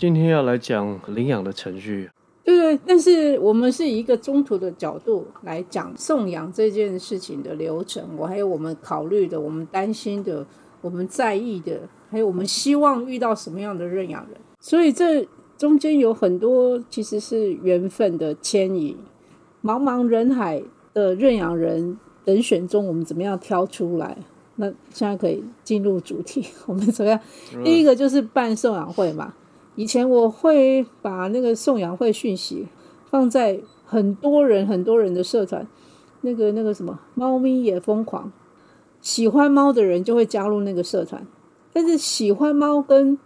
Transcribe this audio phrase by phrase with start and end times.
[0.00, 2.08] 今天要来讲领养的程序。
[2.42, 10.46] 对对，但是我们是以一个中途的角度来讲送养这件事情的流程，我还有我们考虑的、我们担心的、
[10.80, 14.40] 我们在意的，还有我们希望遇到什么样的认养人。
[14.58, 15.28] 所以这
[15.58, 18.96] 中间有很多其实是缘分的牵引，
[19.62, 20.62] 茫茫人海
[20.94, 24.16] 的认养人人选中，我们怎么样挑出来？
[24.56, 27.20] 那现在可以进入主题，我们怎么样？
[27.62, 29.34] 第一个就是办送养会嘛。
[29.76, 32.66] 以前我会把那个送养会讯息
[33.08, 35.66] 放在很多人很多人的社团，
[36.20, 38.30] 那个那个什么猫咪也疯狂，
[39.00, 41.26] 喜欢猫的人就会加入那个社团，
[41.72, 43.18] 但是喜欢猫跟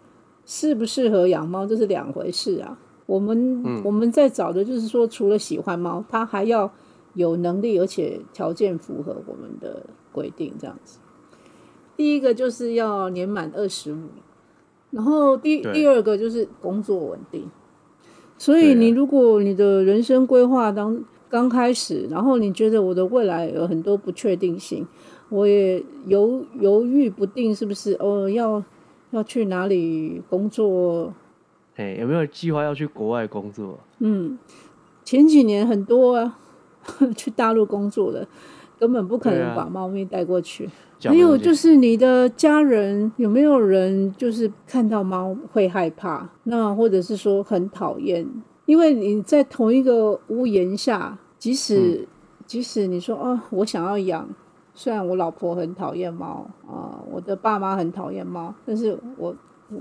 [0.45, 2.79] 适不适合养猫这是两回事啊。
[3.07, 6.73] 我们我们在找的就是说，除了喜欢猫，它还要
[7.15, 10.99] 有能力，而且条件符合我们的规定这样子。
[11.97, 14.09] 第一个就是要年满二十五。
[14.95, 17.51] 然后第第二个就是工作稳定，
[18.39, 24.87] 所以你如果你的人生规划当刚开始，然后你觉得我的未来有很多不确定性，
[25.29, 28.63] 我也犹犹豫不定，是不是哦要
[29.11, 31.13] 要去哪里工作？
[31.75, 33.81] 哎，有没有计划要去国外工作？
[33.99, 34.39] 嗯，
[35.03, 36.39] 前几年很多啊，
[37.17, 38.29] 去大陆工作的，
[38.79, 40.71] 根本不可能把猫咪带过去。
[41.13, 46.29] 还有就是你的家人有没有人就是看到猫会害怕？
[46.45, 48.27] 那或者是说很讨厌？
[48.67, 52.09] 因为你在同一个屋檐下，即使
[52.47, 54.27] 即使你说哦，我想要养，
[54.73, 59.37] 虽然我老婆很讨厌猫啊，我的爸妈很讨厌猫，但是我
[59.69, 59.79] 我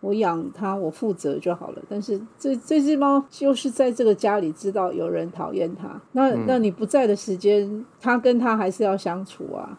[0.00, 1.82] 我养它，我负责就好了。
[1.88, 9.78] 但是这这只猫就是在这个家里知道有人讨厌它，那那你不在的时间，它跟它还是要相处啊。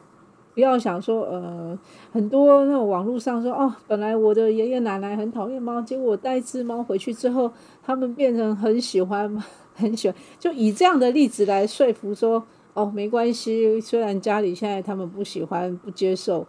[0.53, 1.77] 不要想说，呃，
[2.11, 7.49] 很多那种网络上说，哦，本来我的爷爷奶奶很讨厌猫，结果我带一只猫回去之后，
[7.81, 9.33] 他们变成很喜欢，
[9.73, 16.45] 很喜欢，就以这样的例子来说服说，哦，没关系，虽然家里现在他们不喜欢、不接受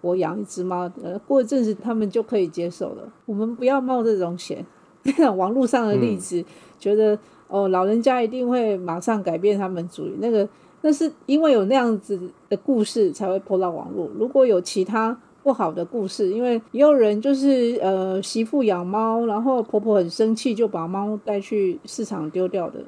[0.00, 3.08] 我养一只猫，呃，过一阵子他们就可以接受了。
[3.24, 4.66] 我们不要冒这种险。
[5.36, 6.44] 网络上的例子，
[6.78, 7.16] 觉得
[7.46, 10.48] 哦，老人家一定会马上改变他们主意，那个。
[10.84, 14.06] 那是因为有那样子的故事才会泼到网络。
[14.18, 22.80] 如果有其他不好的故事，因为也有人就是呃媳妇养猫，然后婆婆很生气就把猫带去市场丢掉的。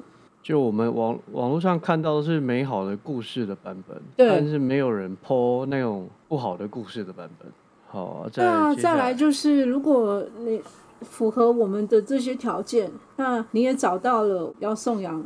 [0.43, 7.51] 就我们网网络上看到的是美好的故事的版本，但是没有人泼那种不好的故事的版本。
[7.87, 10.61] 好，那再来就是如果你
[11.01, 15.23] 符合我们的这些条件，那你也找到了要送养。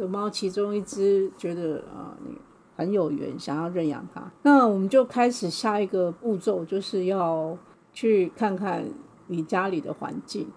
[0.00, 2.34] 的猫，其中一只觉得啊，你
[2.74, 4.22] 很有缘，想要认养它。
[4.42, 7.56] 那我们就开始下一个步骤，就是要
[7.92, 8.82] 去看看
[9.26, 10.48] 你家里的环境，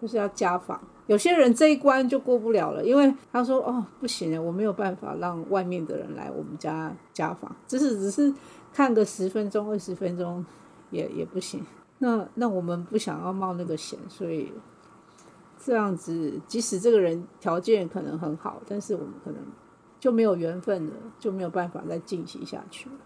[0.00, 0.80] 就是要家访。
[1.08, 8.32] 有些人这一关就过不了了，因为他说哦，不行了，我没有办法让外面的人来我们家家访，只是只是
[8.72, 10.44] 看个十分钟、二十分钟
[10.90, 11.60] 也也不行。
[11.98, 14.52] 那那我们不想要冒那个险，所以。
[15.64, 19.40] 这样子，即使这个人条件可能很好，但是我们可能
[20.00, 22.96] 就没有缘分了，就没有办法再进行下去了。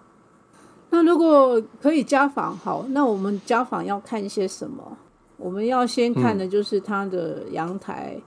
[0.89, 4.97] 那如果可以家访，好，那我们家访要看一些什么？
[5.37, 8.19] 我们要先看的就是他的阳台、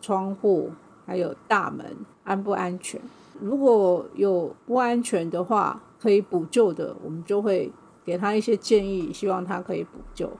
[0.00, 0.70] 窗户
[1.06, 1.86] 还有大门
[2.24, 3.00] 安不安全。
[3.40, 7.70] 如果有不安全的话，可以补救的，我们就会
[8.04, 10.32] 给他一些建议，希望他可以补救，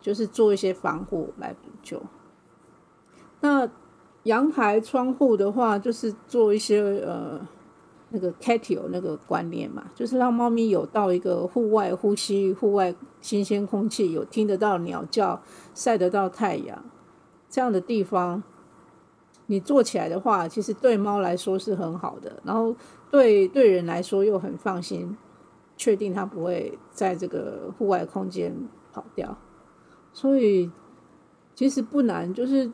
[0.00, 2.02] 就是做一些防护来补救。
[3.42, 3.68] 那
[4.22, 7.40] 阳台窗户的话，就是做一些呃
[8.10, 15.42] 那个 catio 那个观念嘛，就是让猫咪有到一个户外呼吸、户外新鲜空气，有听得到鸟叫、
[15.74, 16.84] 晒得到太阳
[17.48, 18.40] 这样的地方，
[19.46, 22.76] 你做起来的话，其实对猫来说是很好的，然后
[23.10, 25.16] 对对人来说又很放心，
[25.76, 28.54] 确定它不会在这个户外空间
[28.92, 29.36] 跑掉，
[30.12, 30.70] 所以
[31.56, 32.70] 其实不难，就是。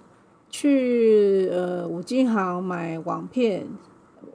[0.51, 3.67] 去呃五金行买网片，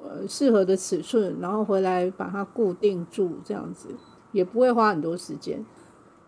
[0.04, 3.90] 呃适合的尺寸，然后回来把它固定住，这样子
[4.32, 5.66] 也不会花很多时间。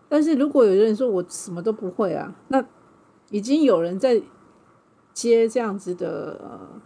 [0.08, 2.64] 但是如果有人说我什么都不会啊，那
[3.30, 4.20] 已经有人在
[5.12, 6.80] 接这样子的呃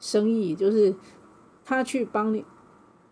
[0.00, 0.94] 生意，就是
[1.64, 2.44] 他去帮你，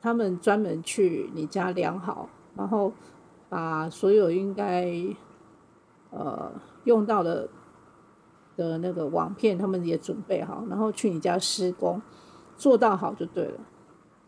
[0.00, 2.92] 他们专门去你家量好，然后
[3.48, 4.90] 把所有应该
[6.10, 6.50] 呃
[6.84, 7.48] 用到的。
[8.68, 12.00] 的那个网片，他们也准备好，然后去你家施工，
[12.56, 13.60] 做到好就对了。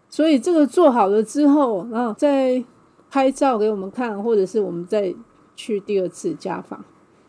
[0.09, 2.63] 所以这个做好了之后，然后再
[3.11, 5.15] 拍照给我们看，或者是我们再
[5.55, 6.85] 去第二次家访，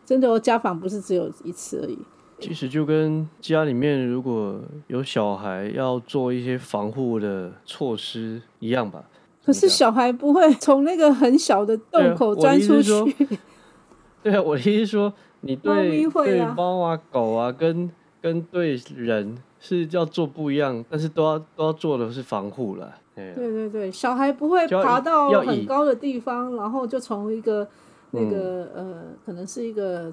[0.05, 1.97] 真的哦，家访不是只有一次而已。
[2.39, 9.03] 其实就跟家里面如果有小孩要做一些防护的措施一样吧。
[9.45, 13.15] 可是小孩不会从那个很小的洞口钻出去。
[14.23, 17.89] 对啊，我的意思说，你对对猫啊、狗啊，跟
[18.21, 22.93] 跟对人是要做不一样，但是都要都要做的是防护了。
[23.15, 27.67] 对对对，小孩不会爬到很高的地方，然后就从一个
[28.11, 30.11] 那个呃，可能是一个。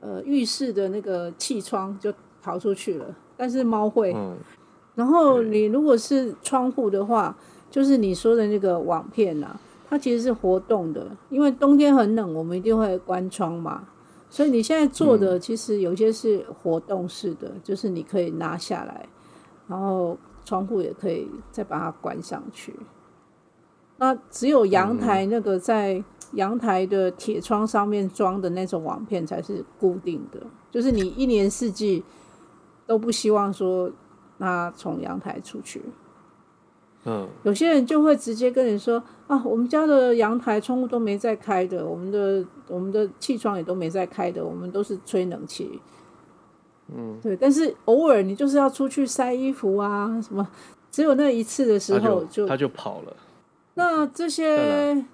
[0.00, 2.12] 呃，浴室的那个气窗就
[2.42, 3.06] 逃出去了，
[3.38, 4.14] 但是猫会。
[4.94, 7.34] 然后你如果是窗户的话，
[7.70, 9.58] 就是你说的那个网片呐，
[9.88, 13.88] 它其实是活动的，因为冬天很冷，我们一定会关窗嘛。
[14.34, 19.08] 所以你现在做的其实有些是活动式的，就是你可以拿下来，
[19.68, 22.74] 然后窗户也可以再把它关上去。
[23.98, 26.02] 那只有阳台那个在。
[26.32, 32.02] 阳台的铁窗上面装的那种网片才是固定的，就是你一年四季
[32.88, 33.88] 都不希望说
[34.36, 35.80] 它从阳台出去。
[37.04, 45.80] 嗯，有些人就会直接跟你说啊，我们家的阳台窗户都没在开的，我们的我们的气窗也都没在开的，我们都是吹冷气。
[46.94, 50.46] 嗯，对，但是偶尔你就是要出去晒衣服啊，什么，
[50.90, 53.16] 只有那一次的时候就他就跑了。
[53.74, 55.04] 那这些。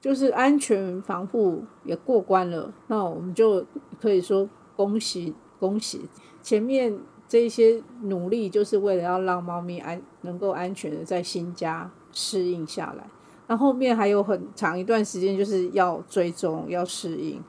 [0.00, 3.64] 就是安全防护也过关了，那我们就
[3.98, 4.46] 可以说
[4.76, 6.02] 恭喜恭喜！
[6.42, 6.94] 前面
[7.28, 13.06] 这一些努力就是为了要让猫咪安能够安全的在新家适应下来，
[13.46, 17.42] 那后面还有很长一段时间就是要追踪要适应，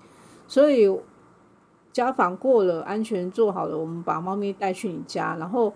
[0.48, 0.90] 所以
[1.92, 5.74] 家访过了，安全做好了，我们把猫咪带去你家，然后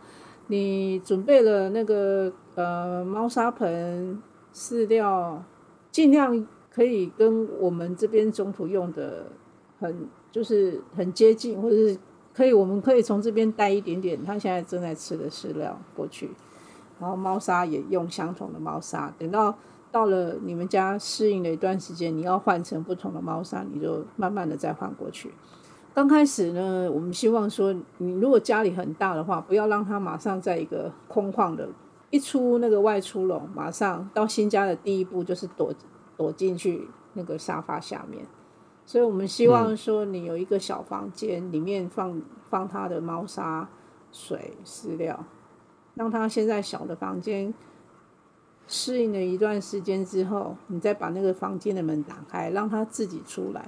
[0.47, 4.21] 你准备了那个呃猫砂盆
[4.53, 5.43] 饲料，
[5.91, 6.47] 尽量。
[6.71, 9.25] 可以跟我们这边中途用的
[9.79, 11.97] 很就是很接近，或者是
[12.39, 16.31] 可以，我们可以从这边带一点点他现在正在吃的饲料过去，
[16.97, 19.13] 然后猫砂也用相同的猫砂。
[19.18, 19.53] 等到
[19.91, 25.33] 到了你们家适应了一段时间，你要换成不同的猫砂，你就慢慢的再换过去。
[25.94, 31.68] 刚开始呢，我们希望说，你如果家里很大的话，不要让它马上在一个空旷的，
[32.09, 35.74] 一出那个外出笼，马上到新家的第一步就是躲。
[36.18, 38.25] 躲进去那个沙发下面，
[38.89, 42.19] 所以我们希望说你有一个小房间，里面放
[42.50, 43.69] 放它的猫砂、
[44.12, 45.25] 水、饲料，
[45.94, 47.53] 让它先在小的房间
[48.65, 53.68] 适应了一段时间之后，你再把那个房间的门打开，让它自己出来。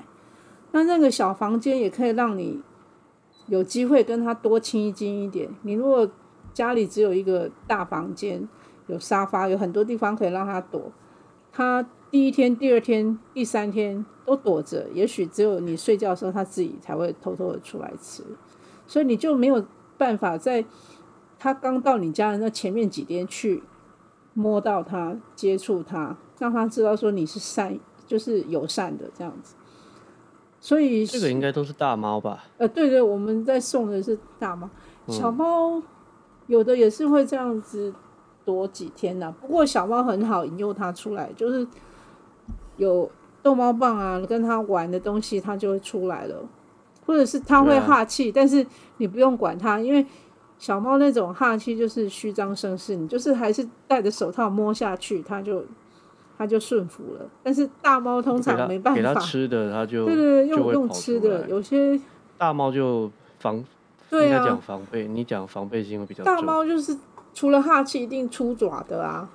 [0.71, 2.59] 那那个小房间也可以让你
[3.45, 5.47] 有机会跟它多亲近一点。
[5.61, 6.09] 你如果
[6.51, 8.49] 家里只有一个大房间，
[8.87, 10.91] 有沙发，有很多地方可以让它躲，
[11.51, 11.87] 它。
[12.09, 18.23] 第一天、第二天、第三天都躲着，也许只有你睡觉的时候，它自己才会偷偷的出来吃，
[18.87, 19.63] 所以你就没有
[19.97, 20.63] 办法在
[21.37, 23.61] 它刚到你家的那前面几天去
[24.33, 29.55] 摸到它、接触它，让它知道说你是善，就是友善的这样子。
[30.61, 32.45] 所以这个应该都是大猫吧？
[32.57, 34.69] 呃，对对，我们在送的是大猫，
[35.07, 35.83] 小猫
[36.47, 37.93] 有的也是会这样子
[38.45, 39.35] 躲几天呢。
[39.41, 41.67] 不过小猫很好引诱它出来，就是。
[42.77, 43.07] 有
[43.43, 46.35] 逗猫棒啊，跟它玩的东西，它就会出来了。
[47.03, 48.65] 或者是它会哈气，但是
[48.97, 50.05] 你不用管它，因为
[50.59, 55.65] 小猫那种哈气就是虚张声势，你就是还是戴着手套摸下去，它就
[56.37, 57.25] 它就顺服了。
[57.41, 61.49] 但是大猫通常没办法，给它吃的，它就对对对，用用吃的。
[61.49, 61.99] 有些
[62.37, 63.61] 大猫就防，
[64.09, 66.23] 对啊，讲防备，你讲防备心会比较。
[66.23, 66.95] 大猫就是
[67.33, 69.27] 除了哈气，一定出爪的啊，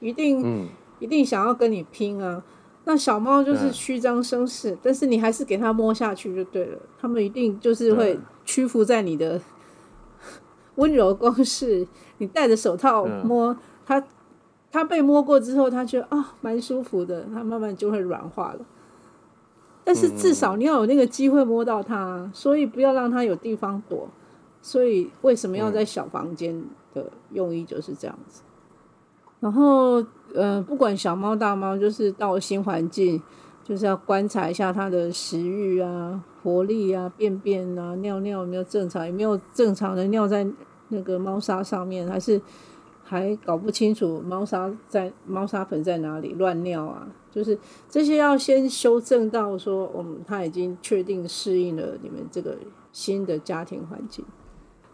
[0.00, 2.42] 一定嗯，一定想要跟你拼啊。
[2.88, 6.78] 那小猫就是虚张声势，但是你还是给它摸下去就对了。
[7.00, 9.40] 它们一定就是会屈服在你的
[10.76, 11.84] 温柔攻势。
[12.18, 14.00] 你戴着手套摸它，
[14.70, 18.60] 它被摸过之后，它觉得啊蛮舒服的，它慢慢就会软化了。
[19.82, 24.08] 但是至少你要有那个机会摸到它，所以不要让它有地方躲。
[24.62, 26.64] 所以为什么要在小房间
[26.94, 28.42] 的用意就是这样子。
[29.38, 30.04] 然后，
[30.36, 33.20] 呃，不管小猫大猫，就是到新环境，
[33.64, 40.46] 就是要观察一下它的食欲啊、活力啊、便便啊、尿尿有没有正常，有没有正常的尿在
[40.88, 42.40] 那个猫砂上面，还是
[43.02, 47.08] 还搞不清楚猫砂在猫砂盆在哪里乱尿啊？
[47.30, 52.56] 就是这些要先修正到说，嗯，它已经确定适应了你们这个
[52.92, 54.24] 新的家庭环境。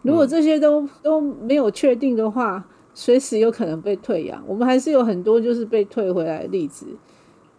[0.01, 6.87] 如果这些都都没有确定的话，随时有可能被退养，我们还是有很多就是被退回来的例子。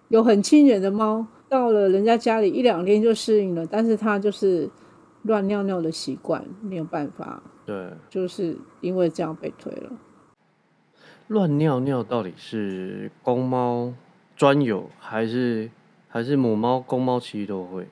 [0.09, 4.69] 有很亲人的猫，到了人家家里一两天就适应了，但是它就是
[5.23, 7.43] 乱尿尿的习惯，没有办法。
[7.67, 9.91] 对，就是因为这样被退了。
[11.29, 13.95] 乱尿尿到底是公猫
[14.37, 15.71] 专有，还是
[16.07, 17.89] 还是母猫、公猫其实都会？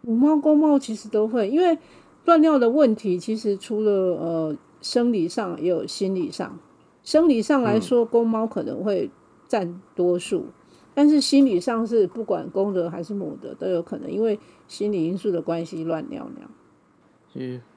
[0.00, 1.78] 母猫、公猫其实都会，因为
[2.24, 6.58] 乱尿的问题，其实除了呃生理上，也有心理上。
[7.02, 9.10] 生理上来说，公猫可能会
[9.48, 10.44] 占多数，
[10.94, 14.38] 但是心理上是不管公的还是母的都有可能，因为
[14.68, 16.46] 心理因素的关系乱尿尿。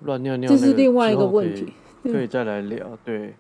[0.02, 1.74] 乱尿尿，这是另外一个问题，
[2.04, 2.98] 可以再来聊。
[3.04, 3.34] 对，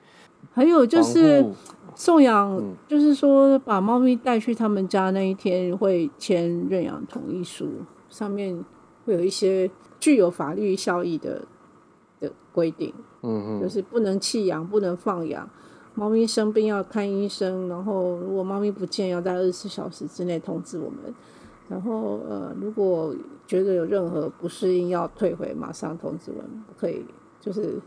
[0.52, 1.46] 还有就是
[1.94, 7.70] 送养，就是说把猫咪带去他们家那一天会签认养同意书，
[8.10, 8.66] 上面
[9.06, 9.70] 会有一些
[10.00, 11.46] 具有法律效益的
[12.20, 12.94] 的规定。
[13.28, 15.48] 嗯嗯，就是不能弃养，不能放养，
[15.94, 21.14] 猫咪生病要看医生，然后如果猫咪不见，要在二十四小时之内通知我们。
[21.70, 23.14] 然后，呃，如果
[23.46, 27.06] 觉得有任何不适应，要退回，马上通知我们，不可以，
[27.42, 27.78] 就是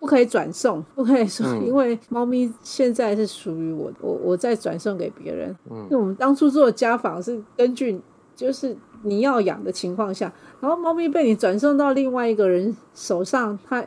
[0.00, 5.54] 不可以转送，不可以说，因为猫咪现在是属于我，我我再转送给别人。
[5.70, 8.00] 嗯，那我们当初做家访是根据
[8.34, 13.84] 就是你要养的情况下，然后猫咪被你转送到另外一个人手上，它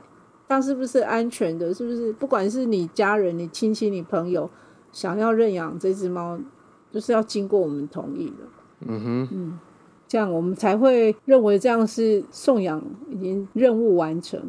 [0.47, 1.73] 它是不是安全的？
[1.73, 4.49] 是不是不管是你家人、你亲戚、你朋友
[4.91, 6.39] 想要认养这只猫，
[6.91, 8.35] 就是要经过我们同意的。
[8.87, 9.59] 嗯哼，嗯，
[10.07, 14.39] 这样我们才会认为这样是送养已经任务完成。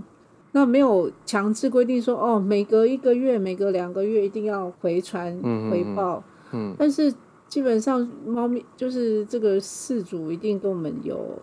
[0.53, 5.35] 那没有强制规定说哦，每隔一个月、每隔两个月一定要回传
[5.71, 6.23] 回报。
[6.53, 7.12] 嗯，但是
[7.49, 11.38] 基本上猫咪就是这个事主一定跟我们有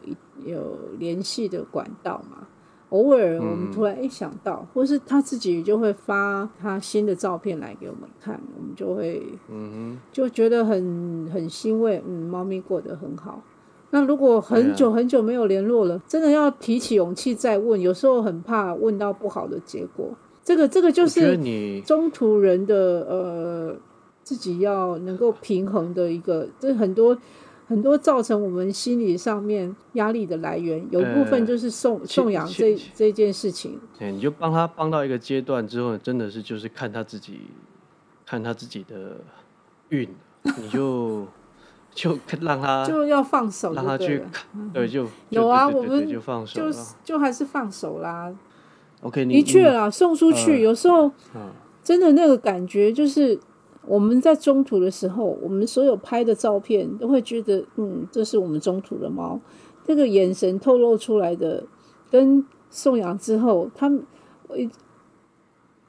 [0.45, 2.47] 有联系的管道嘛。
[2.93, 9.19] 偶尔我们突然一想到，或是他自己就会发他新的照片来给我们看，我们就会，
[9.49, 13.41] 嗯就觉得很很欣慰，嗯，猫咪过得很好。
[13.89, 20.11] 那如果很久很久没有联络了，真的要提起勇气再问，有时候很怕问到不好的结果。
[20.43, 21.35] 这个这个就是
[21.81, 22.75] 中途人的
[23.09, 23.75] 呃
[24.23, 27.17] 自己要能够平衡的一个，这很多。
[27.67, 33.79] 很多造成我们心理上面压力的来源，有一部分就是送送养这这件事情。
[33.97, 37.39] 对，你就帮他帮到一个阶段之后，真的是就是看他自己，
[38.25, 39.17] 看他自己的
[39.89, 40.07] 运，
[40.57, 41.25] 你就
[41.95, 44.21] 就让他就要放手，让他去，
[44.73, 48.33] 对，就 有啊，我们就放手，就就还是放手啦。
[49.01, 51.11] OK，的确啦，送出去有时候
[51.81, 53.39] 真的那个感觉就是。
[53.85, 59.39] 我们在中途的时候，我们所有拍的照片都会觉得，嗯，这是我们中途的猫。
[59.83, 61.65] 这个眼神透露出来的，
[62.09, 64.05] 跟送养之后，他们，
[64.47, 64.57] 我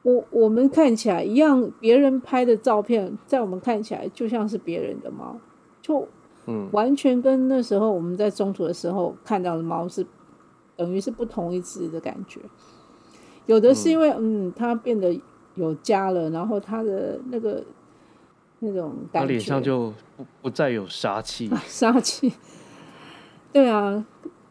[0.02, 5.38] 我我们看起来一样，别人拍的照片，在我们看起来就像是别人的猫，
[5.80, 6.08] 就，
[6.46, 10.04] 嗯，完全跟那时候我们在中途的时候看到的猫是，
[10.74, 12.40] 等于是不同一只的感觉。
[13.46, 15.16] 有的是因为，嗯，它变得
[15.54, 17.62] 有家了，然后它的那个。
[18.64, 22.32] 那种感觉，脸上就不不再有杀气， 杀气。
[23.52, 24.04] 对啊，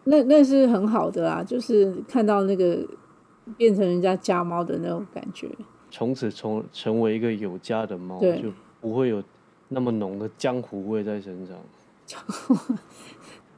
[0.05, 2.79] 那那是很好的啊，就是看到那个
[3.57, 5.49] 变成人家家猫的那种感觉。
[5.91, 9.21] 从此从成为一个有家的猫，就不会有
[9.69, 11.57] 那么浓的江湖味在身上。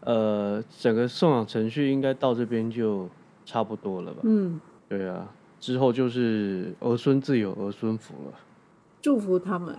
[0.01, 3.09] 呃，整个送养程序应该到这边就
[3.45, 4.19] 差不多了吧？
[4.23, 5.27] 嗯，对啊，
[5.59, 8.33] 之后就是儿孙自有儿孙福了，
[9.01, 9.75] 祝福他们。